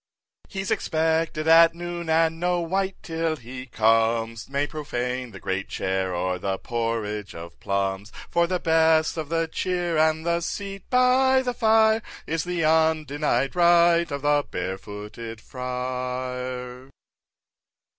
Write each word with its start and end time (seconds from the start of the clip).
5. 0.47 0.53
He's 0.53 0.71
expected 0.71 1.47
at 1.47 1.75
noon, 1.75 2.09
and 2.09 2.39
no 2.39 2.59
wight 2.59 2.95
till 3.03 3.35
he 3.35 3.67
comes 3.67 4.49
May 4.49 4.65
profane 4.65 5.29
the 5.29 5.39
great 5.39 5.69
chair, 5.69 6.11
or 6.15 6.39
the 6.39 6.57
porridge 6.57 7.35
of 7.35 7.59
plums 7.59 8.11
For 8.31 8.47
the 8.47 8.57
best 8.59 9.15
of 9.15 9.29
the 9.29 9.47
cheer, 9.47 9.99
and 9.99 10.25
the 10.25 10.41
seat 10.41 10.89
by 10.89 11.43
the 11.43 11.53
fire, 11.53 12.01
Is 12.25 12.45
the 12.45 12.63
undenied 12.65 13.55
right 13.55 14.09
of 14.09 14.23
the 14.23 14.43
Barefooted 14.49 15.39
Friar. 15.39 16.89